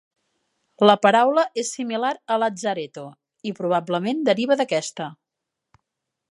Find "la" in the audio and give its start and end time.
0.89-0.95